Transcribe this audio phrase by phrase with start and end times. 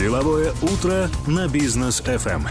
[0.00, 2.48] Деловое утро на бизнес FM.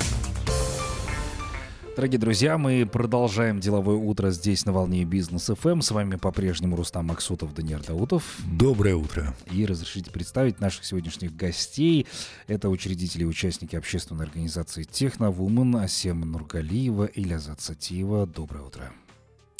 [1.96, 5.82] Дорогие друзья, мы продолжаем деловое утро здесь на волне бизнес FM.
[5.82, 8.38] С вами по-прежнему Рустам Максутов, Даниил Даутов.
[8.46, 9.36] Доброе утро.
[9.52, 12.06] И разрешите представить наших сегодняшних гостей.
[12.46, 18.28] Это учредители и участники общественной организации Техновумен Асема Нургалиева и Лязат Сатиева.
[18.28, 18.92] Доброе утро.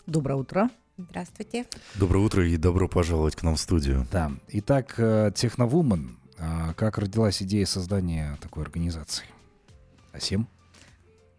[0.06, 0.70] Доброе утро.
[1.00, 1.66] Здравствуйте.
[1.96, 4.06] Доброе утро и добро пожаловать к нам в студию.
[4.12, 4.32] Да.
[4.50, 4.94] Итак,
[5.34, 6.19] Техновумен.
[6.76, 9.26] Как родилась идея создания такой организации?
[10.14, 10.48] Асем?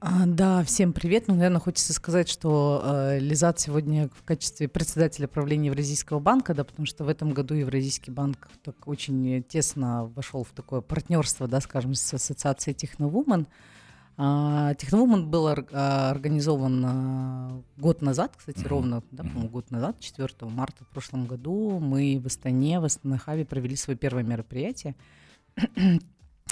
[0.01, 1.29] А, да, всем привет.
[1.29, 6.65] Ну, наверное, хочется сказать, что э, Лизат сегодня в качестве председателя правления Евразийского банка, да,
[6.65, 11.61] потому что в этом году Евразийский банк так очень тесно вошел в такое партнерство, да,
[11.61, 13.42] скажем, с ассоциацией Техновумен.
[13.42, 13.80] А,
[14.16, 20.84] Техновумен был а, организован а, год назад, кстати, ровно, да, по-моему, год назад, 4 марта
[20.84, 24.95] в прошлом году, мы в Астане, в Астанахаве провели свое первое мероприятие.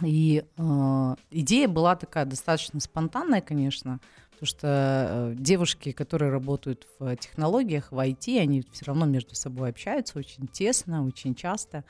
[0.02, 4.00] И э, идея была такая достаточно спонтанная, конечно,
[4.30, 9.70] потому что э, девушки, которые работают в технологиях, в IT, они все равно между собой
[9.70, 11.84] общаются очень тесно, очень часто.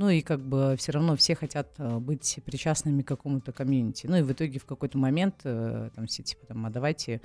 [0.00, 4.06] Ну и как бы все равно все хотят э, быть причастными к какому-то комьюнити.
[4.06, 7.20] Ну и в итоге в какой-то момент э, там все типа там, а давайте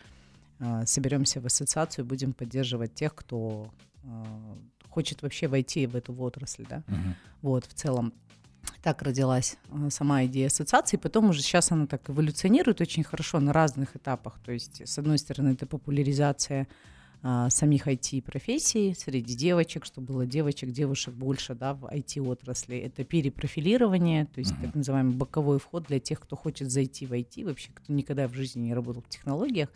[0.59, 3.72] э, соберемся в ассоциацию будем поддерживать тех, кто
[4.90, 6.84] хочет вообще войти в эту отрасль, да.
[6.88, 7.14] Uh-huh.
[7.42, 8.12] Вот в целом.
[8.84, 9.56] Так родилась
[9.89, 10.98] сама идея ассоциации.
[10.98, 14.38] Потом уже сейчас она так эволюционирует очень хорошо на разных этапах.
[14.44, 16.67] То есть, с одной стороны, это популяризация
[17.28, 22.78] а, самих IT-профессий среди девочек, чтобы было девочек, девушек больше да, в IT-отрасли.
[22.78, 24.66] Это перепрофилирование, то есть uh-huh.
[24.66, 28.36] так называемый боковой вход для тех, кто хочет зайти в IT, вообще кто никогда в
[28.36, 29.70] жизни не работал в технологиях.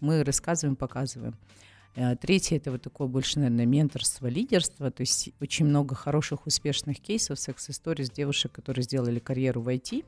[0.00, 1.36] Мы рассказываем, показываем.
[1.94, 4.90] Э, третье это вот такое больше, наверное, менторство, лидерство.
[4.90, 10.04] То есть очень много хороших, успешных кейсов, секс-историй девушек, которые сделали карьеру в IT,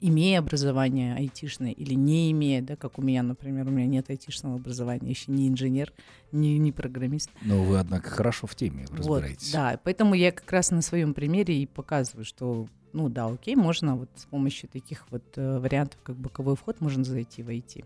[0.00, 4.56] имея образование айтишное или не имея, да, как у меня, например, у меня нет айтишного
[4.56, 5.92] образования, еще не инженер,
[6.32, 7.30] не, не программист.
[7.42, 9.52] Но вы, однако, хорошо в теме разбираетесь.
[9.52, 13.56] Вот, да, поэтому я как раз на своем примере и показываю, что, ну да, окей,
[13.56, 17.84] можно вот с помощью таких вот э, вариантов, как боковой вход, можно зайти в IT.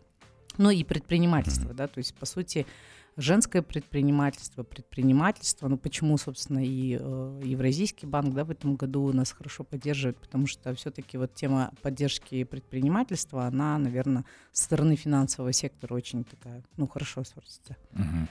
[0.59, 1.76] Ну и предпринимательство, mm-hmm.
[1.76, 2.66] да, то есть, по сути,
[3.17, 9.33] женское предпринимательство, предпринимательство, ну почему, собственно, и э, Евразийский банк, да, в этом году нас
[9.33, 15.95] хорошо поддерживает, потому что все-таки вот тема поддержки предпринимательства, она, наверное, со стороны финансового сектора
[15.95, 17.77] очень такая, ну, хорошо смотрится.
[17.93, 18.28] Mm-hmm.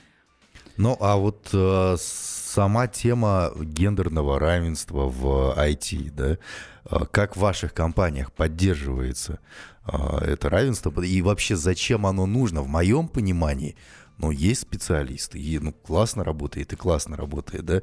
[0.76, 6.38] Ну, а вот э, сама тема гендерного равенства в IT, да,
[6.90, 9.38] э, как в ваших компаниях поддерживается
[9.86, 13.76] э, это равенство, и вообще зачем оно нужно, в моем понимании,
[14.22, 17.82] ну, есть специалисты, и, ну, классно работает, и классно работает, да,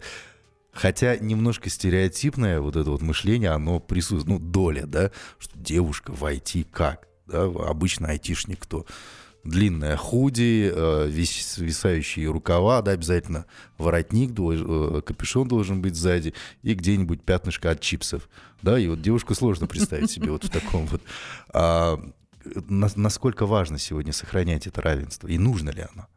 [0.72, 6.24] Хотя немножко стереотипное вот это вот мышление, оно присутствует, ну, доля, да, что девушка в
[6.24, 8.86] IT как, да, обычно айтишник кто?
[9.44, 13.46] длинная худи, э, вис, свисающие рукава, да, обязательно
[13.78, 18.30] воротник, э, капюшон должен быть сзади и где-нибудь пятнышко от чипсов.
[18.62, 21.02] Да, и вот девушку сложно представить себе вот в таком вот.
[21.54, 22.00] А,
[22.68, 26.08] насколько важно сегодня сохранять это равенство и нужно ли оно?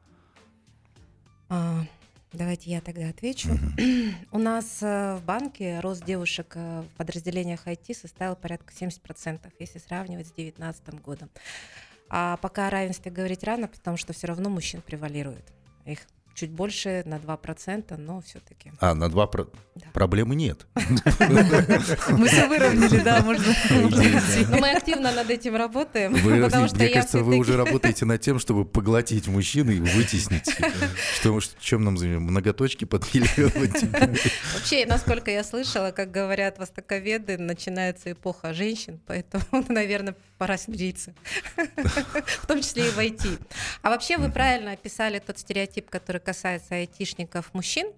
[1.54, 1.84] А,
[2.32, 3.50] давайте я тогда отвечу.
[3.50, 4.14] Uh-huh.
[4.32, 10.28] У нас э, в банке рост девушек в подразделениях IT составил порядка 70%, если сравнивать
[10.28, 11.28] с 2019 годом.
[12.08, 15.44] А пока о равенстве говорить рано, потому что все равно мужчин превалирует.
[15.84, 15.98] Их
[16.34, 18.72] чуть больше на 2%, но все-таки.
[18.80, 19.26] А, на 2%?
[19.28, 19.46] Про...
[19.74, 19.86] Да.
[19.92, 20.66] Проблемы нет.
[20.74, 23.54] Мы все выровняли, да, можно.
[24.50, 26.12] Но мы активно над этим работаем.
[26.12, 30.50] Мне кажется, вы уже работаете над тем, чтобы поглотить мужчин и вытеснить.
[31.60, 32.22] Чем нам занимаем?
[32.22, 33.82] Многоточки подпиливать?
[34.54, 41.14] Вообще, насколько я слышала, как говорят востоковеды, начинается эпоха женщин, поэтому, наверное, пора смириться.
[41.56, 43.38] В том числе и войти.
[43.82, 47.92] А вообще вы правильно описали тот стереотип, который касается айтишников мужчин,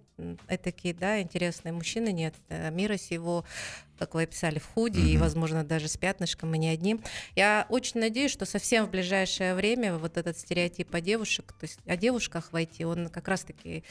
[0.63, 2.35] такие, да, интересные мужчины нет.
[2.49, 3.45] Э, мира сего,
[3.99, 5.15] как вы описали, в худи mm-hmm.
[5.15, 7.03] и, возможно, даже с пятнышком, и не одним.
[7.35, 11.81] Я очень надеюсь, что совсем в ближайшее время вот этот стереотип о девушек, то есть
[11.87, 13.85] о девушках войти, он как раз-таки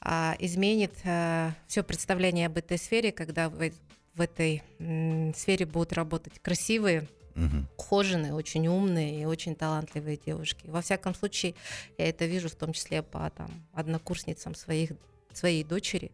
[0.00, 3.70] а, изменит а, все представление об этой сфере, когда в,
[4.14, 7.66] в этой м, сфере будут работать красивые, угу.
[7.76, 10.66] ухоженные, очень умные и очень талантливые девушки.
[10.68, 11.54] Во всяком случае,
[11.98, 14.92] я это вижу в том числе по там, однокурсницам своих,
[15.32, 16.10] своей дочери,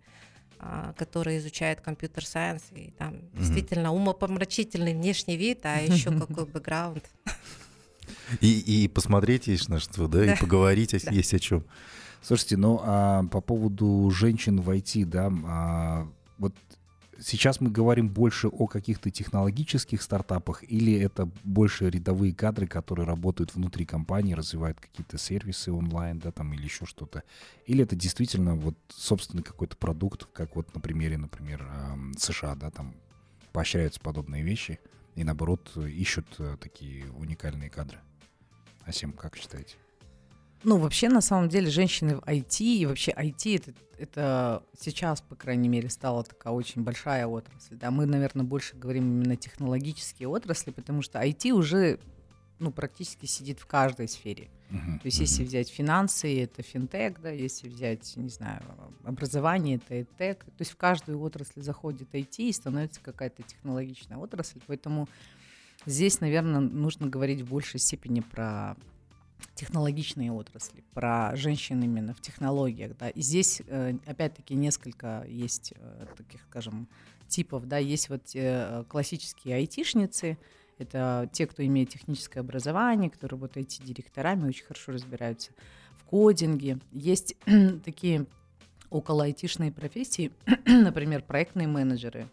[0.58, 3.38] а, которая изучает компьютер-сайенс, и там угу.
[3.38, 7.04] действительно умопомрачительный внешний вид, а еще какой бэкграунд.
[8.40, 10.34] И, и посмотреть есть на что, да, да.
[10.34, 11.10] и поговорить да.
[11.10, 11.64] есть о чем.
[12.20, 16.08] Слушайте, ну а по поводу женщин в IT, да, а,
[16.38, 16.54] вот
[17.22, 23.54] сейчас мы говорим больше о каких-то технологических стартапах или это больше рядовые кадры, которые работают
[23.54, 27.22] внутри компании, развивают какие-то сервисы онлайн, да, там или еще что-то?
[27.66, 31.66] Или это действительно вот собственный какой-то продукт, как вот на примере, например,
[32.18, 32.94] США, да, там
[33.52, 34.80] поощряются подобные вещи
[35.14, 37.98] и наоборот ищут э, такие уникальные кадры?
[38.86, 39.76] Асим, как считаете?
[40.64, 45.34] Ну, вообще, на самом деле, женщины в IT и вообще IT это, это сейчас, по
[45.34, 47.76] крайней мере, стала такая очень большая отрасль.
[47.76, 51.98] Да, мы, наверное, больше говорим именно технологические отрасли, потому что IT уже
[52.62, 54.48] ну, практически сидит в каждой сфере.
[54.70, 55.22] Uh-huh, То есть, uh-huh.
[55.22, 58.62] если взять финансы, это финтех, да, если взять, не знаю,
[59.04, 60.44] образование, это эдтек.
[60.44, 64.60] То есть в каждую отрасль заходит IT и становится какая-то технологичная отрасль.
[64.68, 65.08] Поэтому
[65.86, 68.76] здесь, наверное, нужно говорить в большей степени про
[69.54, 76.06] технологичные отрасли, про женщин именно в технологиях, да, и здесь э, опять-таки несколько есть э,
[76.16, 76.88] таких, скажем,
[77.28, 80.38] типов, да, есть вот э, классические айтишницы,
[80.78, 85.52] это те, кто имеет техническое образование, кто работает IT-директорами, очень хорошо разбираются
[85.96, 86.78] в кодинге.
[86.90, 87.36] Есть
[87.84, 88.26] такие
[88.90, 90.32] около айтишные профессии,
[90.66, 92.28] например, проектные менеджеры,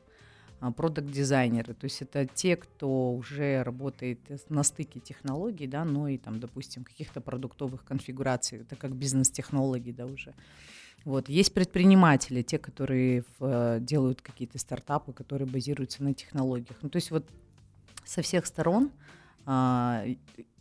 [0.59, 4.19] продукт-дизайнеры, то есть это те, кто уже работает
[4.49, 10.05] на стыке технологий, да, но и там, допустим, каких-то продуктовых конфигураций, это как бизнес-технологии, да,
[10.05, 10.33] уже.
[11.05, 11.29] Вот.
[11.29, 16.77] Есть предприниматели, те, которые в, делают какие-то стартапы, которые базируются на технологиях.
[16.81, 17.25] Ну, то есть вот
[18.03, 18.91] со всех сторон
[19.45, 20.03] а,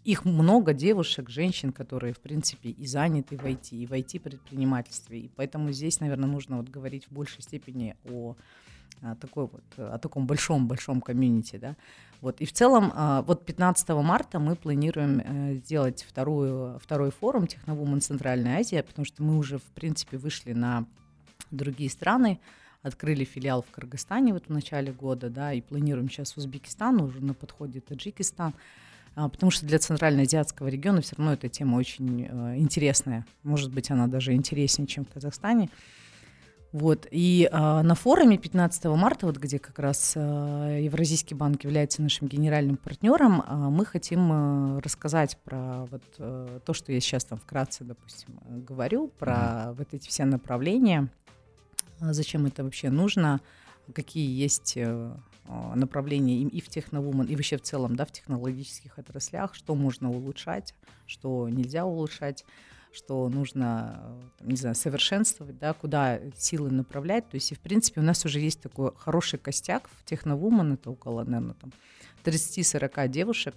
[0.05, 5.21] их много девушек, женщин, которые, в принципе, и заняты в IT, и в IT-предпринимательстве.
[5.21, 8.37] И поэтому здесь, наверное, нужно вот говорить в большей степени о
[9.03, 11.77] а, такой вот, о таком большом-большом комьюнити, да.
[12.21, 17.47] Вот, и в целом, а, вот 15 марта мы планируем э, сделать вторую, второй форум
[17.47, 20.85] Техновумен Центральная Азия, потому что мы уже, в принципе, вышли на
[21.53, 22.41] другие страны,
[22.83, 27.35] открыли филиал в Кыргызстане вот в начале года, да, и планируем сейчас Узбекистан, уже на
[27.35, 28.53] подходе Таджикистан,
[29.15, 33.93] а, потому что для центральноазиатского региона все равно эта тема очень э, интересная, может быть,
[33.93, 35.71] она даже интереснее, чем в Казахстане.
[36.73, 37.06] Вот.
[37.11, 42.29] И э, на форуме 15 марта, вот где как раз э, Евразийский банк является нашим
[42.29, 47.38] генеральным партнером, э, мы хотим э, рассказать про вот, э, то, что я сейчас там
[47.38, 48.38] вкратце, допустим,
[48.69, 49.75] говорю, про mm-hmm.
[49.76, 51.09] вот эти все направления,
[52.00, 53.41] зачем это вообще нужно,
[53.94, 55.14] какие есть э,
[55.75, 60.11] направления и, и в техновумен, и вообще в целом да, в технологических отраслях, что можно
[60.11, 60.75] улучшать,
[61.06, 62.44] что нельзя улучшать
[62.93, 67.29] что нужно, там, не знаю, совершенствовать, да, куда силы направлять.
[67.29, 70.90] То есть, и, в принципе, у нас уже есть такой хороший костяк в Техновумен, это
[70.90, 71.73] около, наверное, там
[72.25, 73.55] 30-40 девушек,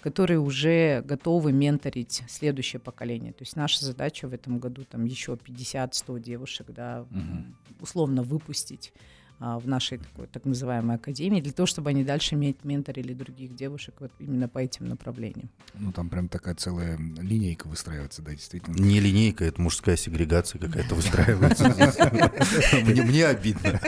[0.00, 3.32] которые уже готовы менторить следующее поколение.
[3.32, 7.54] То есть наша задача в этом году там еще 50-100 девушек, да, угу.
[7.80, 8.92] условно выпустить
[9.38, 14.10] в нашей такой так называемой академии, для того, чтобы они дальше менторили других девушек вот
[14.18, 15.50] именно по этим направлениям.
[15.74, 18.74] Ну, там прям такая целая линейка выстраивается, да, действительно.
[18.74, 21.64] Не линейка, это мужская сегрегация какая-то выстраивается.
[23.04, 23.80] Мне обидно.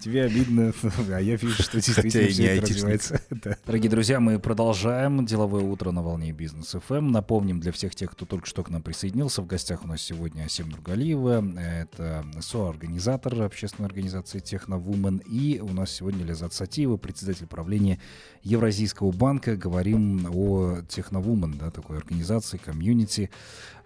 [0.00, 0.72] Тебе обидно,
[1.12, 3.20] а я вижу, что действительно все это развивается.
[3.66, 6.98] Дорогие друзья, мы продолжаем деловое утро на волне бизнес FM.
[6.98, 7.12] Эм.
[7.12, 10.44] Напомним для всех тех, кто только что к нам присоединился, в гостях у нас сегодня
[10.44, 18.00] Асим Нургалиева, это соорганизатор общественной организации Техновумен, и у нас сегодня Лизат Сатиева, председатель правления
[18.42, 19.54] Евразийского банка.
[19.54, 23.28] Говорим о Техновумен, да, такой организации, комьюнити.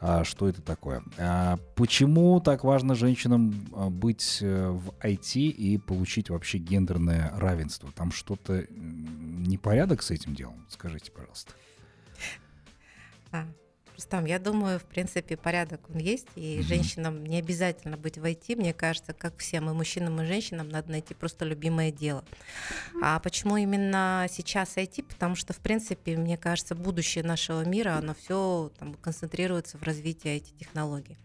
[0.06, 1.02] А, что это такое?
[1.18, 7.90] А, почему так важно женщинам а, быть э, в IT и получить вообще гендерное равенство?
[7.92, 10.66] Там что-то непорядок с этим делом?
[10.68, 11.54] Скажите, пожалуйста.
[13.32, 13.46] А,
[13.94, 16.62] Рустам, я думаю, в принципе, порядок он есть, и mm-hmm.
[16.62, 18.54] женщинам не обязательно быть в IT.
[18.56, 22.22] Мне кажется, как всем, и мужчинам, и женщинам надо найти просто любимое дело.
[23.02, 25.04] А почему именно сейчас IT?
[25.04, 30.36] Потому что, в принципе, мне кажется, будущее нашего мира, оно все там, концентрируется в развитии
[30.36, 31.16] IT-технологий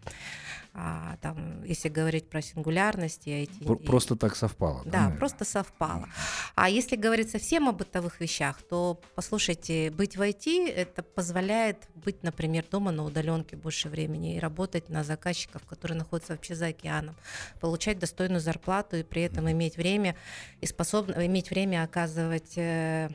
[0.72, 3.84] а, там, если говорить про сингулярность и IT.
[3.84, 4.82] Просто так совпало.
[4.84, 6.08] Да, да просто совпало.
[6.54, 12.22] А если говорить совсем о бытовых вещах, то, послушайте, быть в IT, это позволяет быть,
[12.22, 17.16] например, дома на удаленке больше времени и работать на заказчиков, которые находятся вообще за океаном,
[17.60, 20.16] получать достойную зарплату и при этом иметь время
[20.60, 23.10] и способно иметь время оказывать э,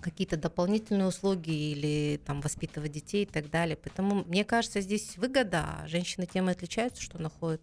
[0.00, 3.76] какие-то дополнительные услуги или там воспитывать детей и так далее.
[3.76, 5.84] Поэтому мне кажется, здесь выгода.
[5.86, 7.62] Женщины тем и отличаются, что находят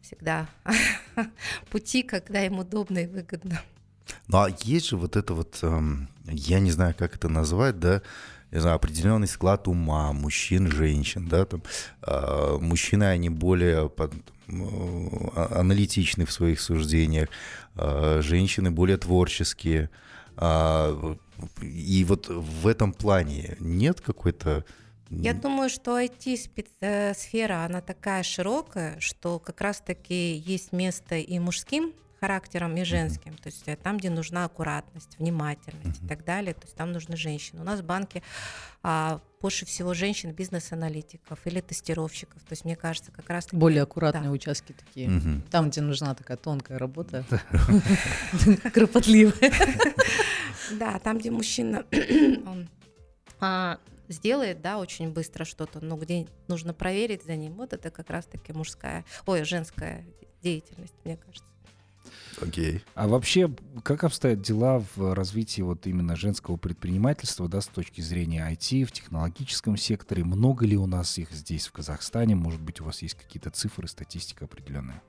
[0.00, 0.48] всегда
[1.70, 3.60] пути, когда им удобно и выгодно.
[4.28, 8.02] Ну а есть же вот это вот, эм, я не знаю, как это назвать, да,
[8.50, 11.62] я знаю, определенный склад ума мужчин, женщин, да, там,
[12.02, 14.14] э, мужчины, они более под,
[14.46, 17.28] э, аналитичны в своих суждениях,
[17.74, 19.90] э, женщины более творческие,
[21.60, 24.64] и вот в этом плане нет какой-то
[25.10, 31.92] я думаю, что IT-сфера, э, она такая широкая, что как раз-таки есть место и мужским
[32.24, 33.34] характером, и женским.
[33.34, 37.16] То есть э, там, где нужна аккуратность, внимательность и так далее, то есть там нужны
[37.16, 37.60] женщины.
[37.60, 38.22] У нас в банке
[38.82, 42.40] а, больше всего женщин, бизнес-аналитиков или тестировщиков.
[42.42, 43.48] То есть мне кажется, как раз...
[43.52, 44.30] Более аккуратные да.
[44.30, 45.10] участки такие.
[45.10, 45.42] Угу.
[45.50, 47.26] Там, где нужна такая тонкая работа,
[48.72, 49.52] кропотливая.
[50.78, 51.84] Да, там, где мужчина
[53.40, 53.78] а,
[54.08, 58.52] сделает, да, очень быстро что-то, но где нужно проверить за ним, вот это как раз-таки
[58.52, 60.04] мужская, ой, женская
[60.42, 61.48] деятельность, мне кажется.
[62.40, 62.76] Окей.
[62.76, 62.82] Okay.
[62.94, 63.50] А вообще,
[63.82, 68.92] как обстоят дела в развитии вот именно женского предпринимательства, да, с точки зрения IT, в
[68.92, 70.24] технологическом секторе?
[70.24, 72.34] Много ли у нас их здесь, в Казахстане?
[72.34, 75.02] Может быть, у вас есть какие-то цифры, статистика определенная?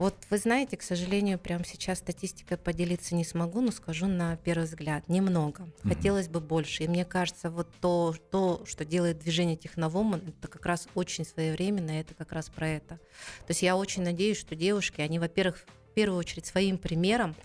[0.00, 4.64] Вот вы знаете, к сожалению, прямо сейчас статистикой поделиться не смогу, но скажу на первый
[4.64, 5.68] взгляд, немного.
[5.82, 6.84] Хотелось бы больше.
[6.84, 11.90] И мне кажется, вот то, то, что делает движение Техновомен, это как раз очень своевременно,
[11.90, 12.94] это как раз про это.
[12.96, 17.36] То есть я очень надеюсь, что девушки, они, во-первых, в первую очередь своим примером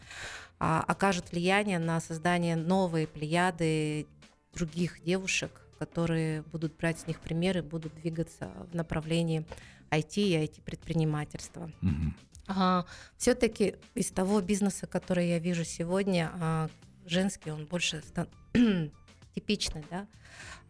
[0.58, 4.08] а, окажут влияние на создание новой плеяды
[4.54, 9.46] других девушек, которые будут брать с них примеры, будут двигаться в направлении
[9.92, 11.70] IT и IT-предпринимательства.
[11.82, 12.14] Mm-hmm.
[12.48, 12.86] А,
[13.18, 16.70] все-таки из того бизнеса, который я вижу сегодня, а,
[17.06, 18.30] женский, он больше стан-
[19.36, 20.08] типичный, да,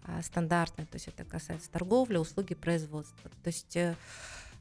[0.04, 3.30] а, стандартный, то есть это касается торговли, услуги, производства.
[3.44, 3.96] То есть э,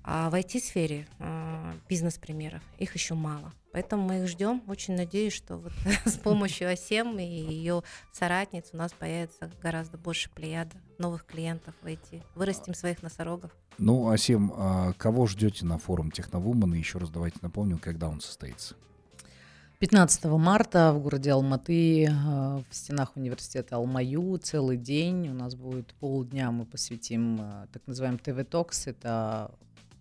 [0.04, 3.52] а в IT-сфере а, бизнес-примеров их еще мало.
[3.72, 4.62] Поэтому мы их ждем.
[4.66, 5.72] Очень надеюсь, что вот
[6.04, 7.82] с помощью АСЕМ и ее
[8.12, 12.22] соратниц у нас появится гораздо больше плеяда новых клиентов в IT.
[12.34, 13.50] Вырастим своих носорогов.
[13.78, 16.74] Ну, Асем, а кого ждете на форум TechnoWomen?
[16.74, 18.76] И еще раз давайте напомним, когда он состоится.
[19.80, 25.28] 15 марта в городе Алматы в стенах университета AlmaU целый день.
[25.28, 27.38] У нас будет полдня, мы посвятим
[27.72, 28.86] так называемый TW Talks.
[28.86, 29.50] Это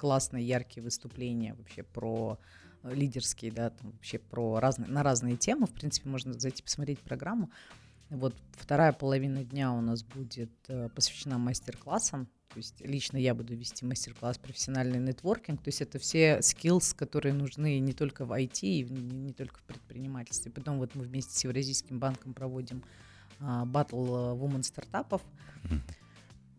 [0.03, 2.37] классные, яркие выступления вообще про
[2.83, 5.65] э, лидерские, да, там вообще про разные, на разные темы.
[5.65, 7.49] В принципе, можно зайти посмотреть программу.
[8.09, 12.25] Вот вторая половина дня у нас будет э, посвящена мастер-классам.
[12.49, 15.63] То есть лично я буду вести мастер-класс профессиональный нетворкинг.
[15.63, 19.63] То есть это все skills, которые нужны не только в IT, и не, только в
[19.63, 20.51] предпринимательстве.
[20.51, 22.83] Потом вот мы вместе с Евразийским банком проводим
[23.39, 24.05] а, батл
[24.35, 25.21] woman стартапов.
[25.63, 26.02] Mm-hmm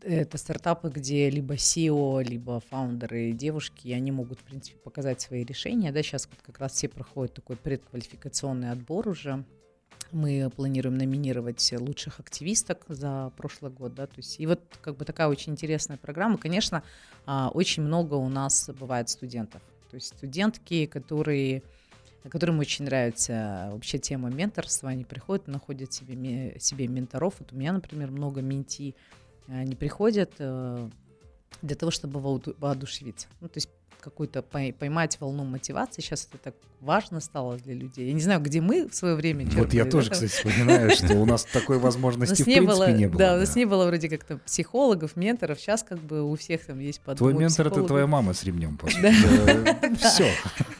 [0.04, 5.44] это стартапы, где либо SEO, либо фаундеры, девушки, и они могут, в принципе, показать свои
[5.44, 5.92] решения.
[5.92, 9.44] Да, сейчас вот как раз все проходят такой предквалификационный отбор уже.
[10.12, 15.04] Мы планируем номинировать лучших активисток за прошлый год, да, то есть и вот как бы
[15.04, 16.38] такая очень интересная программа.
[16.38, 16.84] Конечно,
[17.26, 21.62] а, очень много у нас бывает студентов, то есть студентки, которые
[22.30, 27.34] которым очень нравится вообще тема менторства, они приходят, находят себе, себе менторов.
[27.38, 28.94] Вот у меня, например, много менти,
[29.49, 30.89] они приходят э,
[31.63, 33.29] для того, чтобы воодушевиться.
[33.41, 33.69] Ну, то есть
[34.04, 36.02] какую-то поймать волну мотивации.
[36.02, 38.08] Сейчас это так важно стало для людей.
[38.08, 39.64] Я не знаю, где мы в свое время черпали.
[39.64, 43.18] Вот я тоже, кстати, вспоминаю, что у нас такой возможности в принципе не было.
[43.18, 45.58] Да, у нас не было вроде как-то психологов, менторов.
[45.58, 48.78] Сейчас как бы у всех там есть по Твой ментор— это твоя мама с ремнем.
[49.99, 50.30] Все.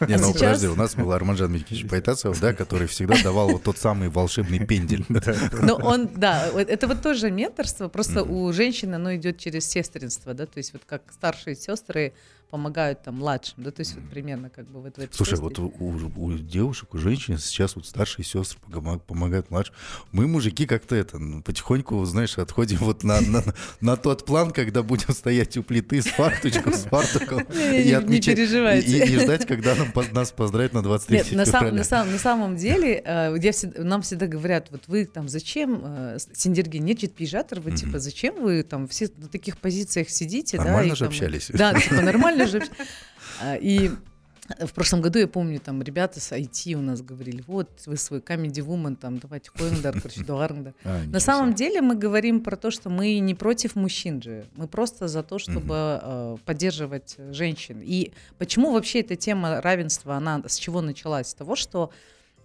[0.07, 3.79] Не, ну подожди, у нас был Арманжан Митькевич Байтасов, да, который всегда давал вот тот
[3.79, 5.05] самый волшебный пендель.
[5.63, 10.47] Ну он, да, это вот тоже менторство, просто у женщины оно идет через сестринство, да,
[10.47, 12.13] то есть вот как старшие сестры
[12.55, 15.75] помогают там младшим, да, то есть вот примерно как бы в этой Слушай, вот у,
[15.77, 18.61] у, у девушек, у женщин сейчас вот старшие сестры
[19.09, 19.75] помогают младшим.
[20.13, 23.43] Мы, мужики, как-то это, ну, потихоньку, знаешь, отходим вот на, на,
[23.81, 28.99] на тот план, когда будем стоять у плиты с фарточком, с фартуком и отмечать, и,
[29.03, 32.57] и ждать, когда нам, нас поздравят на 23 Нет, на, сам, на, сам, на самом
[32.57, 37.59] деле, э, я всегда, нам всегда говорят, вот вы там зачем, э, Синдерги, нет пижатор,
[37.59, 40.95] вы типа зачем вы там все на таких позициях сидите, Нормально да?
[40.95, 41.51] же общались.
[41.53, 42.63] Да, типа нормально же.
[43.41, 43.91] А, и
[44.61, 48.21] в прошлом году, я помню, там ребята с IT у нас говорили, вот, вы свой
[48.21, 50.75] comedy woman, там, давайте хойндар, короче, дуарндар.
[50.85, 54.69] А, На самом деле мы говорим про то, что мы не против мужчин же, мы
[54.69, 57.81] просто за то, чтобы э, поддерживать женщин.
[57.83, 61.29] И почему вообще эта тема равенства, она с чего началась?
[61.29, 61.91] С того, что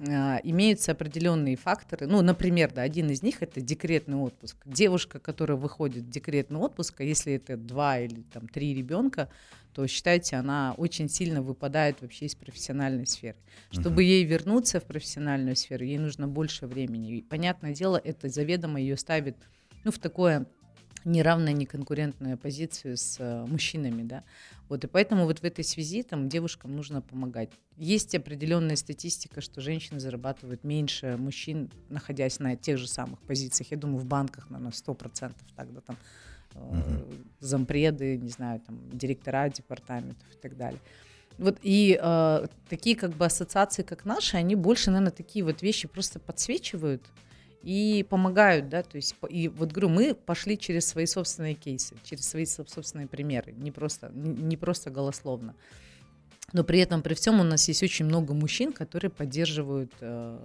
[0.07, 2.07] а, имеются определенные факторы.
[2.07, 4.55] Ну, например, да, один из них это декретный отпуск.
[4.65, 9.27] Девушка, которая выходит в декретный отпуск, а если это два или там три ребенка,
[9.73, 13.37] то считайте, она очень сильно выпадает вообще из профессиональной сферы.
[13.71, 14.07] Чтобы uh-huh.
[14.07, 17.17] ей вернуться в профессиональную сферу, ей нужно больше времени.
[17.17, 19.37] И, понятное дело, это заведомо ее ставит
[19.83, 20.47] ну, в такое
[21.05, 24.23] неравная, неконкурентная позицию с э, мужчинами, да.
[24.67, 27.49] Вот, и поэтому вот в этой связи там девушкам нужно помогать.
[27.77, 33.71] Есть определенная статистика, что женщины зарабатывают меньше мужчин, находясь на тех же самых позициях.
[33.71, 35.97] Я думаю, в банках, наверное, 100% тогда там
[36.53, 37.01] э,
[37.39, 40.79] зампреды, не знаю, там директора департаментов и так далее.
[41.37, 45.87] Вот и э, такие как бы ассоциации, как наши, они больше, наверное, такие вот вещи
[45.87, 47.01] просто подсвечивают,
[47.61, 52.27] и помогают, да, то есть, и вот говорю, мы пошли через свои собственные кейсы, через
[52.27, 55.55] свои собственные примеры, не просто, не просто голословно.
[56.53, 60.39] Но при этом, при всем, у нас есть очень много мужчин, которые поддерживают э,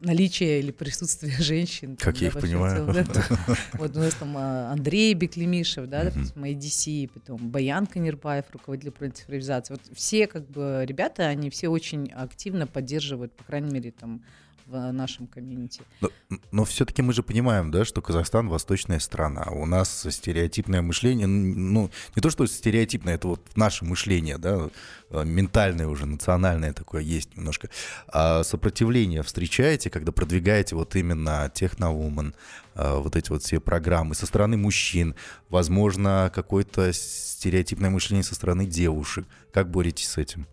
[0.00, 1.96] наличие или присутствие женщин.
[1.96, 2.76] Как там, я да, их понимаю.
[2.76, 8.44] Целом, да, вот у нас там а, Андрей Беклемишев, да, допустим, IDC, потом Баян Канербаев,
[8.52, 9.74] руководитель управления цифровизации.
[9.74, 14.22] Вот все как бы ребята, они все очень активно поддерживают, по крайней мере, там
[14.66, 15.82] в нашем комьюнити.
[16.00, 16.10] Но,
[16.50, 19.46] но все-таки мы же понимаем, да, что Казахстан восточная страна.
[19.52, 24.68] У нас стереотипное мышление, ну, не то, что стереотипное, это вот наше мышление, да,
[25.10, 27.70] э, ментальное уже, национальное такое есть немножко.
[28.08, 32.34] А сопротивление встречаете, когда продвигаете вот именно техновумен,
[32.74, 35.14] э, вот эти вот все программы со стороны мужчин,
[35.48, 39.26] возможно, какое-то стереотипное мышление со стороны девушек.
[39.52, 40.46] Как боретесь с этим?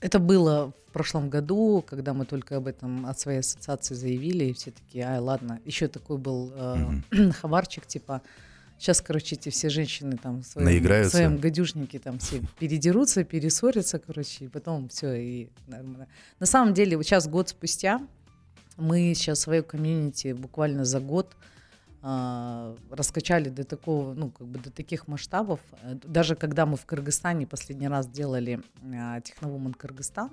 [0.00, 4.52] Это было в прошлом году, когда мы только об этом от своей ассоциации заявили, и
[4.52, 5.60] все такие, ай, ладно.
[5.64, 7.32] Еще такой был э, mm-hmm.
[7.40, 8.22] хабарчик, типа,
[8.78, 13.98] сейчас, короче, эти все женщины там в своем, в своем гадюшнике там все передерутся, перессорятся,
[13.98, 16.08] короче, и потом все, и нормально.
[16.40, 18.00] На самом деле, вот сейчас год спустя,
[18.76, 21.36] мы сейчас свою комьюнити буквально за год
[22.02, 25.60] раскачали до такого, ну, как бы до таких масштабов.
[25.82, 30.30] Э, даже когда мы в Кыргызстане последний раз делали а, Техновумен Кыргызстан,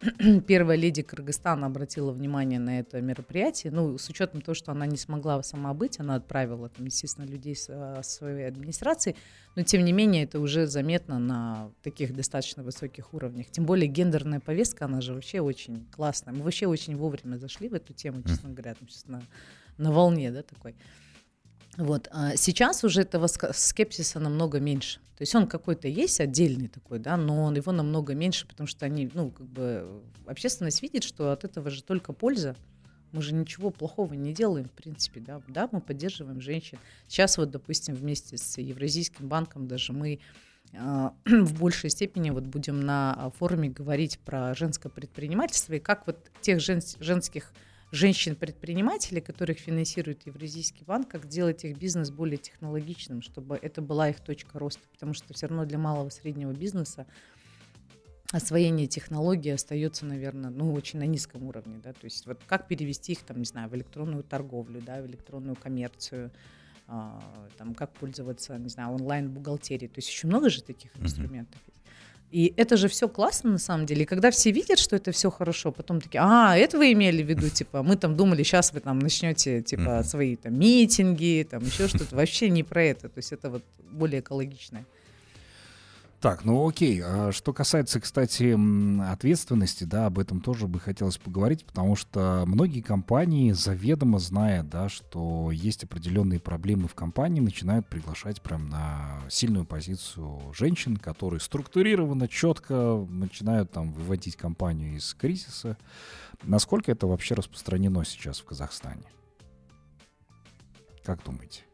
[0.46, 3.72] первая леди Кыргызстана обратила внимание на это мероприятие.
[3.72, 7.56] Ну, с учетом того, что она не смогла сама быть, она отправила, там, естественно, людей
[7.56, 9.16] с, а, своей администрации,
[9.56, 13.46] но тем не менее это уже заметно на таких достаточно высоких уровнях.
[13.50, 16.32] Тем более гендерная повестка, она же вообще очень классная.
[16.32, 19.22] Мы вообще очень вовремя зашли в эту тему, честно говоря, там, сейчас на
[19.78, 20.74] на волне, да, такой.
[21.78, 22.08] Вот.
[22.10, 24.98] А сейчас уже этого скепсиса намного меньше.
[25.16, 28.84] То есть он какой-то есть отдельный такой, да, но он его намного меньше, потому что
[28.84, 32.56] они, ну, как бы общественность видит, что от этого же только польза.
[33.12, 35.40] Мы же ничего плохого не делаем, в принципе, да.
[35.46, 36.78] Да, мы поддерживаем женщин.
[37.06, 40.18] Сейчас вот, допустим, вместе с Евразийским банком даже мы
[40.72, 46.18] э, в большей степени вот будем на форуме говорить про женское предпринимательство и как вот
[46.40, 47.52] тех жен, женских
[47.90, 54.20] женщин-предпринимателей, которых финансирует Евразийский банк, как сделать их бизнес более технологичным, чтобы это была их
[54.20, 54.82] точка роста.
[54.92, 57.06] Потому что все равно для малого среднего бизнеса
[58.30, 63.12] освоение технологий остается, наверное, ну, очень на низком уровне, да, то есть вот как перевести
[63.12, 66.30] их, там, не знаю, в электронную торговлю, да, в электронную коммерцию,
[66.86, 67.22] а,
[67.56, 71.77] там, как пользоваться, не знаю, онлайн-бухгалтерией, то есть еще много же таких инструментов есть.
[72.30, 74.02] И это же все классно на самом деле.
[74.02, 77.26] И когда все видят, что это все хорошо, потом такие, а, это вы имели в
[77.26, 81.88] виду, типа, мы там думали, сейчас вы там начнете, типа, свои там митинги, там еще
[81.88, 82.14] что-то.
[82.16, 83.08] Вообще не про это.
[83.08, 84.84] То есть это вот более экологичное.
[86.20, 87.00] Так, ну окей.
[87.04, 88.56] А что касается, кстати,
[89.08, 94.88] ответственности, да, об этом тоже бы хотелось поговорить, потому что многие компании, заведомо зная, да,
[94.88, 102.26] что есть определенные проблемы в компании, начинают приглашать прям на сильную позицию женщин, которые структурированно,
[102.26, 105.76] четко начинают там выводить компанию из кризиса.
[106.42, 109.04] Насколько это вообще распространено сейчас в Казахстане?
[111.04, 111.67] Как думаете?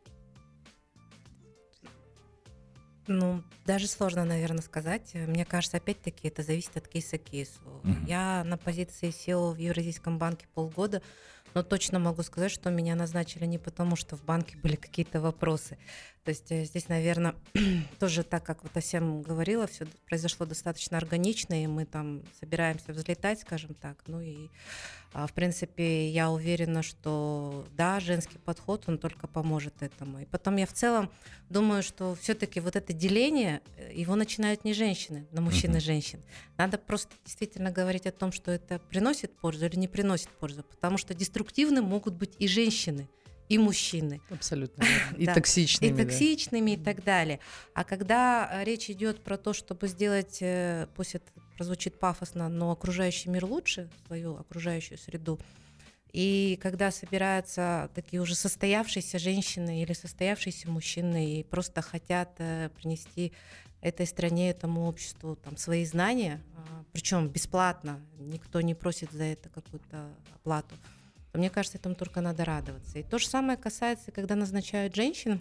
[3.07, 5.12] Ну, даже сложно, наверное, сказать.
[5.14, 7.61] Мне кажется, опять-таки, это зависит от кейса к кейсу.
[7.83, 8.09] Mm-hmm.
[8.09, 11.03] Я на позиции SEO в Евразийском банке полгода,
[11.53, 15.79] но точно могу сказать, что меня назначили не потому, что в банке были какие-то вопросы.
[16.24, 17.34] То есть э, здесь, наверное,
[18.00, 23.40] тоже так, как вот Асем говорила, все произошло достаточно органично, и мы там собираемся взлетать,
[23.40, 24.02] скажем так.
[24.06, 24.48] Ну и,
[25.12, 30.20] а, в принципе, я уверена, что да, женский подход, он только поможет этому.
[30.20, 31.10] И потом я в целом
[31.50, 36.22] думаю, что все-таки вот это деление, э, его начинают не женщины, на мужчин и женщин.
[36.56, 40.96] Надо просто действительно говорить о том, что это приносит пользу или не приносит пользу, потому
[40.96, 43.10] что деструктивны могут быть и женщины
[43.48, 44.20] и мужчины.
[44.30, 44.85] Абсолютно.
[45.18, 45.90] И токсичными.
[45.90, 47.40] И токсичными и так далее.
[47.74, 51.26] А когда э, речь идет про то, чтобы сделать, э, пусть это
[51.57, 55.38] прозвучит пафосно, но окружающий мир лучше, свою окружающую среду.
[56.12, 63.33] И когда собираются такие уже состоявшиеся женщины или состоявшиеся мужчины и просто хотят э, принести
[63.80, 69.50] этой стране, этому обществу там, свои знания, а, причем бесплатно, никто не просит за это
[69.50, 70.74] какую-то оплату,
[71.38, 72.99] мне кажется, этому только надо радоваться.
[72.99, 75.40] И то же самое касается, когда назначают женщин,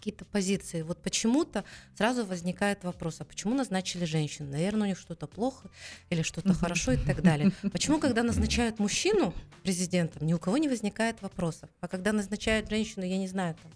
[0.00, 0.80] какие-то позиции.
[0.80, 4.50] Вот почему-то сразу возникает вопрос, а почему назначили женщину?
[4.50, 5.68] Наверное, у них что-то плохо
[6.08, 7.52] или что-то хорошо и так далее.
[7.72, 11.68] Почему, когда назначают мужчину президентом, ни у кого не возникает вопросов?
[11.80, 13.70] А когда назначают женщину, я не знаю, там,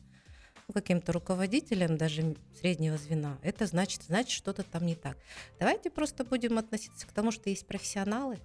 [0.66, 5.18] ну, каким-то руководителем даже среднего звена, это значит, значит что-то там не так.
[5.58, 8.38] Давайте просто будем относиться к тому, что есть профессионалы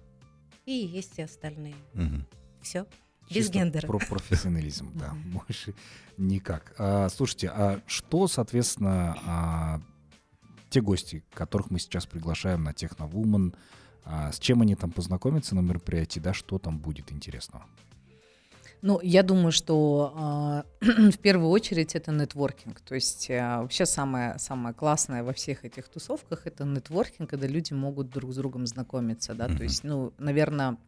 [0.66, 1.76] и есть все остальные.
[1.94, 2.39] Угу.
[2.62, 2.86] Все.
[3.28, 3.86] Без Чисто гендера.
[3.86, 5.74] Про профессионализм, да, больше
[6.16, 6.74] никак.
[6.78, 9.80] А, слушайте, а что, соответственно, а,
[10.68, 13.54] те гости, которых мы сейчас приглашаем на Техновумен,
[14.04, 17.64] а, с чем они там познакомятся на мероприятии, да, что там будет интересного?
[18.82, 22.80] Ну, я думаю, что э, в первую очередь это нетворкинг.
[22.80, 27.74] То есть э, вообще самое, самое классное во всех этих тусовках это нетворкинг, когда люди
[27.74, 29.48] могут друг с другом знакомиться, да.
[29.48, 29.56] Mm-hmm.
[29.56, 30.78] То есть, ну, наверное,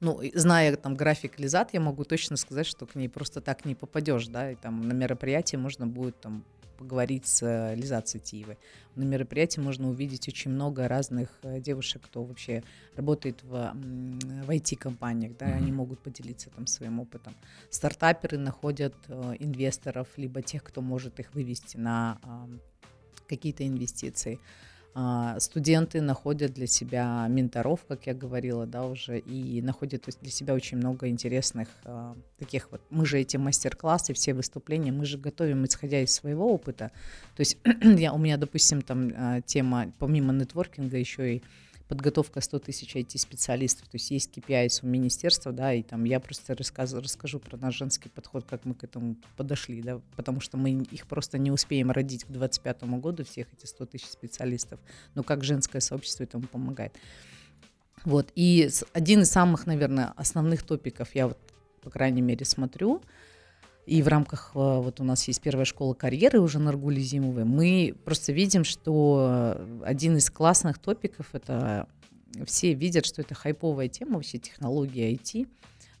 [0.00, 3.74] ну, зная там график Лизат, я могу точно сказать, что к ней просто так не
[3.74, 6.44] попадешь, да, и там на мероприятии можно будет там
[6.76, 8.58] поговорить с э, Лизат Сатиевой.
[8.94, 12.62] На мероприятии можно увидеть очень много разных э, девушек, кто вообще
[12.94, 15.56] работает в, в IT-компаниях, да, mm-hmm.
[15.56, 17.34] они могут поделиться там своим опытом.
[17.70, 22.18] Стартаперы находят э, инвесторов, либо тех, кто может их вывести на
[23.26, 24.38] какие-то инвестиции.
[24.98, 30.54] А, студенты находят для себя менторов, как я говорила, да, уже, и находят для себя
[30.54, 32.80] очень много интересных а, таких вот.
[32.88, 36.92] Мы же эти мастер-классы, все выступления, мы же готовим, исходя из своего опыта.
[37.36, 41.42] То есть я, у меня, допустим, там а, тема, помимо нетворкинга, еще и
[41.88, 46.54] подготовка 100 тысяч IT-специалистов, то есть есть KPI у министерства, да, и там я просто
[46.54, 50.70] расскажу, расскажу про наш женский подход, как мы к этому подошли, да, потому что мы
[50.70, 54.80] их просто не успеем родить к 2025 году, всех эти 100 тысяч специалистов,
[55.14, 56.92] но как женское сообщество этому помогает.
[58.04, 61.38] Вот, и один из самых, наверное, основных топиков я вот,
[61.82, 63.02] по крайней мере, смотрю,
[63.86, 67.44] и в рамках, э, вот у нас есть первая школа карьеры уже на Аргуле Зимовой,
[67.44, 71.88] мы просто видим, что один из классных топиков, это
[72.44, 75.48] все видят, что это хайповая тема, вообще технологии IT,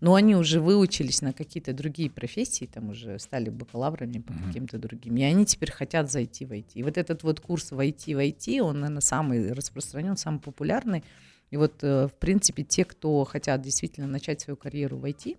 [0.00, 4.46] но они уже выучились на какие-то другие профессии, там уже стали бакалаврами по mm-hmm.
[4.46, 6.72] каким-то другим, и они теперь хотят зайти в IT.
[6.74, 11.02] И вот этот вот курс в IT в IT, он, наверное, самый распространен, самый популярный.
[11.50, 15.38] И вот, э, в принципе, те, кто хотят действительно начать свою карьеру в IT,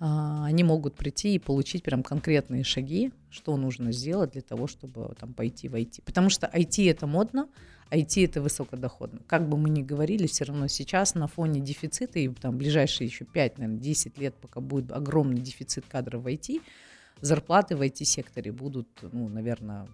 [0.00, 5.34] они могут прийти и получить прям конкретные шаги, что нужно сделать для того, чтобы там
[5.34, 6.02] пойти в IT.
[6.04, 7.48] Потому что IT это модно,
[7.90, 9.20] IT это высокодоходно.
[9.26, 13.26] Как бы мы ни говорили, все равно сейчас на фоне дефицита и там ближайшие еще
[13.26, 16.62] 5, наверное, 10 лет, пока будет огромный дефицит кадров в IT,
[17.20, 19.86] зарплаты в IT-секторе будут, ну, наверное,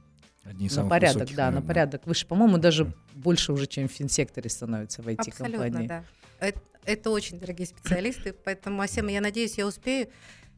[0.45, 1.61] Одни на порядок, высоких, да, наверное.
[1.61, 2.27] на порядок выше.
[2.29, 2.93] По-моему, даже mm.
[3.15, 5.57] больше уже, чем в финсекторе становится в IT-компании.
[5.57, 6.05] Абсолютно,
[6.41, 6.53] да.
[6.87, 10.09] Это, очень дорогие специалисты, поэтому, Асема, я надеюсь, я успею.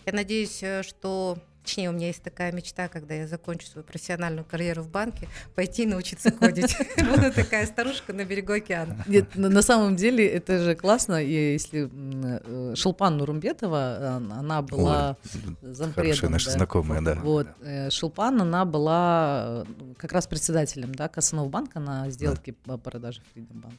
[0.07, 1.39] Я надеюсь, э, что
[1.69, 5.85] Точнее, у меня есть такая мечта, когда я закончу свою профессиональную карьеру в банке, пойти
[5.85, 6.75] научиться кодить.
[6.97, 9.05] Буду такая старушка на берегу океана.
[9.07, 11.23] Нет, на самом деле это же классно.
[11.23, 15.19] Если э, Шелпан Нурумбетова, она была
[15.61, 16.33] зампредом.
[16.33, 17.17] наша знакомая, да.
[17.17, 17.49] Вот.
[17.61, 19.67] Э, Шелпан, она была
[19.99, 21.11] как раз председателем да,
[21.49, 23.75] банка на сделке по продаже Freedom Bank.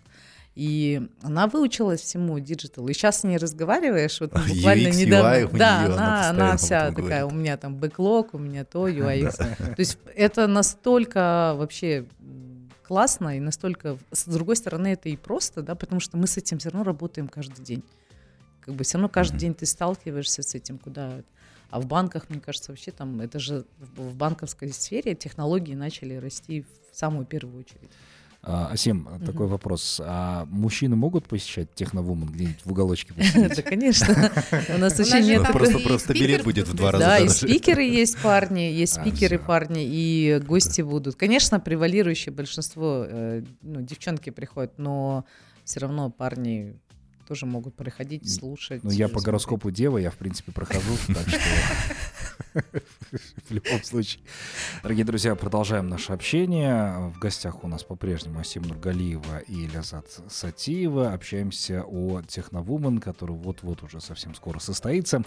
[0.55, 2.87] И она выучилась всему digital.
[2.87, 5.35] И сейчас с ней разговариваешь, вот буквально UX, недавно.
[5.35, 7.23] UI да, нее, она, она, она вся такая, говорит.
[7.23, 9.31] у меня там backlog, у меня то, UI.
[9.31, 12.05] То есть это настолько вообще
[12.83, 16.57] классно и настолько, с другой стороны, это и просто, да, потому что мы с этим
[16.57, 17.83] все равно работаем каждый день.
[18.61, 19.39] Как бы все равно каждый mm-hmm.
[19.39, 21.21] день ты сталкиваешься с этим, куда
[21.69, 26.65] а в банках, мне кажется, вообще там, это же в банковской сфере технологии начали расти
[26.91, 27.91] в самую первую очередь.
[28.41, 29.25] А, Асим, угу.
[29.25, 30.01] такой вопрос.
[30.03, 34.31] А мужчины могут посещать техновумен где-нибудь в уголочке Да, конечно.
[34.69, 35.45] У нас очень нет...
[35.51, 39.39] Просто просто билет будет в два раза Да, и спикеры есть парни, есть а, спикеры
[39.39, 41.15] парни, и гости будут.
[41.15, 45.25] Конечно, превалирующее большинство, э, ну, девчонки приходят, но
[45.65, 46.75] все равно парни
[47.27, 48.83] тоже могут проходить, слушать.
[48.83, 51.39] Ну, я по гороскопу дева, я, в принципе, прохожу, так что
[52.53, 54.21] в любом случае.
[54.83, 57.11] Дорогие друзья, продолжаем наше общение.
[57.13, 61.13] В гостях у нас по-прежнему Асим Нургалиева и Лязат Сатиева.
[61.13, 65.23] Общаемся о Техновумен, который вот-вот уже совсем скоро состоится.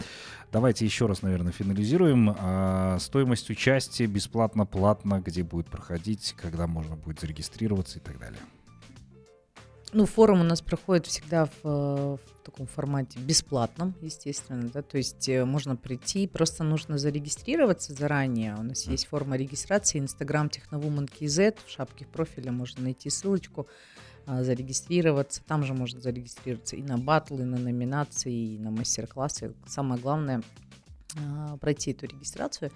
[0.51, 2.35] Давайте еще раз, наверное, финализируем.
[2.39, 8.41] А, стоимость участия бесплатно-платно, где будет проходить, когда можно будет зарегистрироваться и так далее.
[9.95, 15.29] Ну, форум у нас проходит всегда в, в таком формате бесплатном, естественно, да, то есть
[15.29, 18.57] э, можно прийти, просто нужно зарегистрироваться заранее.
[18.57, 23.67] У нас есть форма регистрации, Instagram Техновумен KZ, в шапке профиля можно найти ссылочку,
[24.25, 25.43] а, зарегистрироваться.
[25.47, 29.53] Там же можно зарегистрироваться и на батлы, и на номинации, и на мастер-классы.
[29.67, 30.43] Самое главное
[31.61, 32.71] пройти эту регистрацию.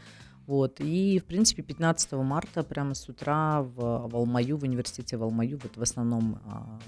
[0.47, 0.81] Вот.
[0.81, 5.59] И, в принципе, 15 марта прямо с утра в, в Алмаю, в университете в Алмаю,
[5.63, 6.79] вот в основном, а,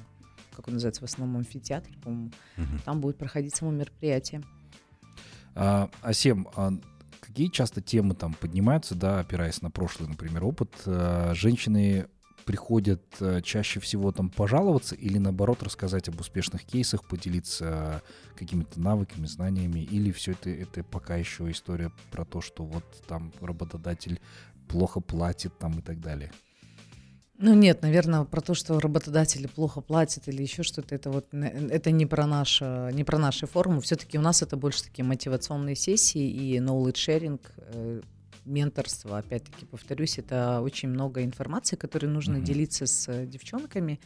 [0.59, 2.79] как он называется, в основном амфитеатре, по-моему, угу.
[2.85, 4.43] там будет проходить само мероприятие.
[5.55, 6.73] А, Асем, а
[7.21, 10.73] какие часто темы там поднимаются, да, опираясь на прошлый, например, опыт?
[10.85, 12.09] А, женщины
[12.45, 18.03] приходят э, чаще всего там пожаловаться или наоборот рассказать об успешных кейсах, поделиться
[18.37, 23.33] какими-то навыками, знаниями, или все это, это пока еще история про то, что вот там
[23.41, 24.21] работодатель
[24.67, 26.33] плохо платит там и так далее?
[27.41, 31.91] Ну нет, наверное, про то, что работодатели плохо платят или еще что-то, это вот это
[31.93, 33.81] не про наш, не про наши форумы.
[33.81, 38.01] Все-таки у нас это больше такие мотивационные сессии и knowledge sharing, э,
[38.45, 42.43] менторство, опять-таки повторюсь, это очень много информации, которой нужно mm-hmm.
[42.43, 44.01] делиться с э, девчонками.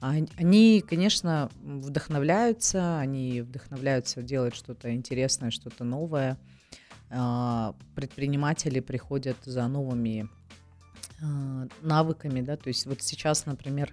[0.00, 6.36] Они, конечно, вдохновляются, они вдохновляются делать что-то интересное, что-то новое.
[7.08, 10.45] А, предприниматели приходят за новыми а,
[11.80, 13.92] навыками, да, то есть вот сейчас, например,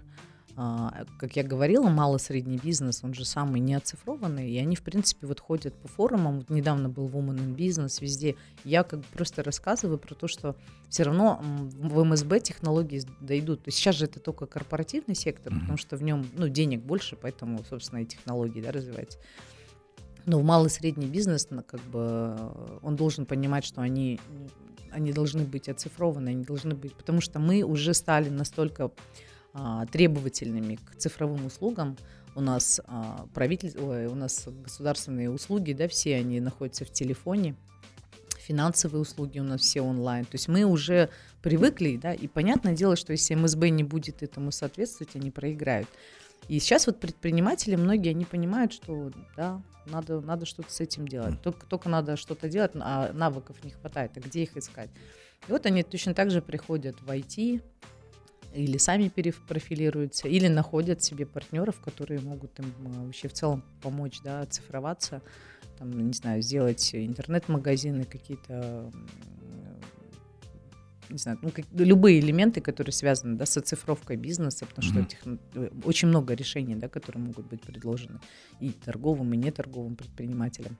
[0.55, 5.25] а, как я говорила, мало-средний бизнес, он же самый не оцифрованный, и они, в принципе,
[5.25, 6.38] вот ходят по форумам.
[6.38, 8.36] Вот недавно был Woman in Business везде.
[8.63, 10.55] Я как бы просто рассказываю про то, что
[10.89, 13.63] все равно в МСБ технологии дойдут.
[13.63, 15.59] То есть сейчас же это только корпоративный сектор, mm-hmm.
[15.59, 19.17] потому что в нем ну, денег больше, поэтому, собственно, и технологии да, развиваются.
[20.25, 22.38] Но в малый средний бизнес, ну, как бы,
[22.81, 24.19] он должен понимать, что они,
[24.91, 28.91] они должны быть оцифрованы, они должны быть, потому что мы уже стали настолько
[29.53, 31.97] а, требовательными к цифровым услугам.
[32.36, 37.55] У нас а, правитель, ой, у нас государственные услуги, да, все они находятся в телефоне.
[38.39, 40.25] Финансовые услуги у нас все онлайн.
[40.25, 41.09] То есть мы уже
[41.41, 45.88] привыкли, да, и понятное дело, что если МСБ не будет этому соответствовать, они проиграют.
[46.47, 51.41] И сейчас вот предприниматели, многие, они понимают, что да, надо, надо что-то с этим делать.
[51.41, 54.89] Только, только надо что-то делать, а навыков не хватает, а где их искать?
[55.47, 57.62] И вот они точно так же приходят в IT,
[58.53, 64.21] или сами перепрофилируются, или находят себе партнеров, которые могут им э, вообще в целом помочь,
[64.23, 65.21] да, оцифроваться,
[65.77, 68.91] там, не знаю, сделать интернет-магазины какие-то,
[71.13, 75.84] не знаю, ну, как, любые элементы, которые связаны да, с оцифровкой бизнеса, потому что mm-hmm.
[75.86, 78.19] очень много решений, да, которые могут быть предложены
[78.60, 80.78] и торговым, и неторговым предпринимателям.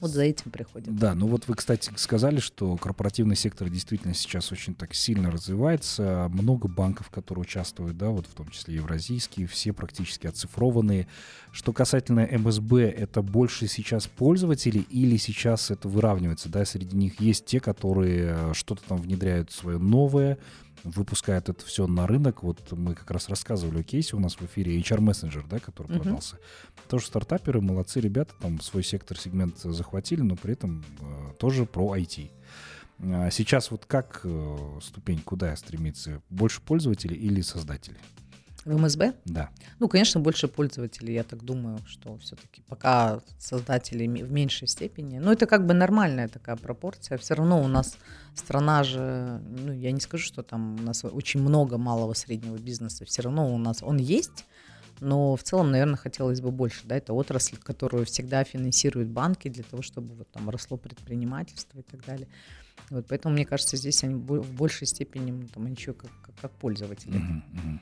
[0.00, 0.94] Вот за этим приходят.
[0.96, 6.28] Да, ну вот вы, кстати, сказали, что корпоративный сектор действительно сейчас очень так сильно развивается.
[6.32, 11.08] Много банков, которые участвуют, да, вот в том числе евразийские, все практически оцифрованные.
[11.52, 17.46] Что касательно МСБ, это больше сейчас пользователи или сейчас это выравнивается, да, среди них есть
[17.46, 20.38] те, которые э, что-то там внедряют свое новое,
[20.84, 22.42] выпускает это все на рынок.
[22.42, 25.88] Вот мы как раз рассказывали о кейсе у нас в эфире HR Messenger, да, который
[25.88, 26.02] uh-huh.
[26.02, 26.38] продался.
[26.88, 31.96] Тоже стартаперы, молодцы ребята, там свой сектор, сегмент захватили, но при этом э, тоже про
[31.96, 32.30] IT.
[33.00, 36.20] А сейчас вот как э, ступень куда стремится?
[36.30, 37.98] Больше пользователей или создателей?
[38.68, 39.14] В МСБ?
[39.24, 39.48] Да.
[39.78, 45.18] Ну, конечно, больше пользователей, я так думаю, что все-таки пока создатели в меньшей степени.
[45.18, 47.16] Но это как бы нормальная такая пропорция.
[47.16, 47.96] Все равно у нас
[48.34, 53.06] страна же, ну, я не скажу, что там у нас очень много малого среднего бизнеса.
[53.06, 54.44] Все равно у нас он есть,
[55.00, 56.82] но в целом, наверное, хотелось бы больше.
[56.84, 61.82] Да, это отрасль, которую всегда финансируют банки для того, чтобы вот там росло предпринимательство и
[61.82, 62.28] так далее.
[62.90, 66.52] Вот, поэтому, мне кажется, здесь они в большей степени ну, там, еще как, как, как
[66.52, 67.18] пользователи.
[67.18, 67.78] Uh-huh, uh-huh.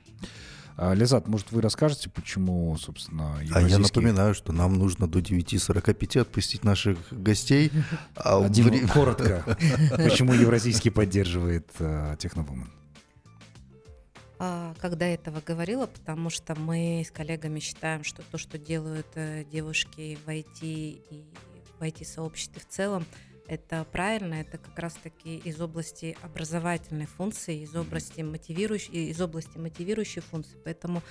[0.79, 3.65] А, Лизат, может, вы расскажете, почему, собственно, евразийские...
[3.65, 7.73] А я напоминаю, что нам нужно до 9.45 отпустить наших гостей.
[8.15, 8.89] А Один, время...
[8.89, 9.43] коротко.
[9.97, 12.71] Почему Евразийский поддерживает uh, Техновумен?
[14.39, 19.45] А, когда этого говорила, потому что мы с коллегами считаем, что то, что делают э,
[19.51, 21.25] девушки в IT и
[21.79, 23.07] в IT-сообществе в целом,
[23.49, 30.23] это правильно, это как раз-таки из области образовательной функции, из области мотивирующей, из области мотивирующей
[30.23, 30.57] функции.
[30.65, 31.03] Поэтому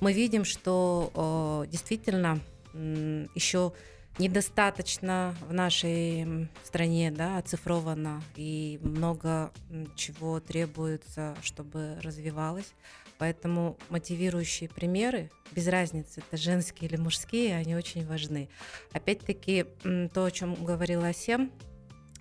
[0.00, 2.40] мы видим, что действительно
[2.74, 3.72] еще
[4.18, 9.52] недостаточно в нашей стране да, оцифровано и много
[9.94, 12.72] чего требуется, чтобы развивалось.
[13.18, 18.50] Поэтому мотивирующие примеры, без разницы, это женские или мужские, они очень важны.
[18.92, 19.64] Опять-таки,
[20.12, 21.50] то, о чем говорила Сем,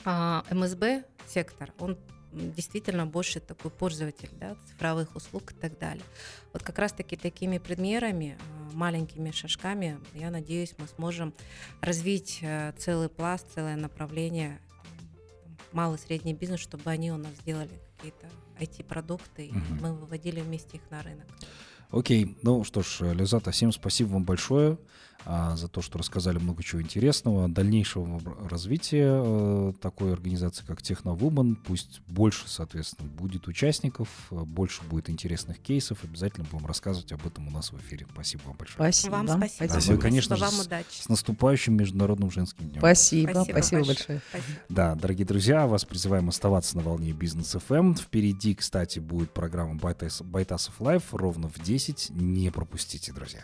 [0.06, 1.98] а, МСБ сектор, он
[2.32, 6.04] действительно больше такой пользователь да, цифровых услуг и так далее.
[6.54, 11.34] Вот как раз-таки такими примерами, э, маленькими шажками, я надеюсь, мы сможем
[11.82, 14.60] развить э, целый пласт, целое направление
[15.72, 18.28] малый и средний бизнес, чтобы они у нас сделали какие-то
[18.60, 19.76] IT-продукты, и угу.
[19.82, 21.28] мы выводили вместе их на рынок.
[21.92, 24.78] Окей, ну что ж, Лизата, всем спасибо вам большое а,
[25.26, 31.56] за то, что рассказали много чего интересного, дальнейшего развития а, такой организации, как Техновумен.
[31.56, 36.04] Пусть больше, соответственно, будет участников, больше будет интересных кейсов.
[36.04, 38.06] Обязательно будем рассказывать об этом у нас в эфире.
[38.14, 38.76] Спасибо вам большое.
[38.76, 39.14] Спасибо.
[39.14, 39.70] Вам спасибо.
[39.70, 39.94] спасибо.
[39.94, 41.02] Ну и, конечно спасибо же, вам удачи.
[41.02, 42.80] С, наступающим Международным женским днем.
[42.80, 44.22] Спасибо, спасибо, спасибо большое.
[44.30, 44.60] Спасибо.
[44.70, 47.76] Да, дорогие друзья, вас призываем оставаться на волне бизнес FM.
[47.76, 47.96] Эм.
[47.96, 52.12] Впереди, кстати, будет программа Байтасов Live ровно в 10.
[52.12, 53.44] Не пропустите, друзья.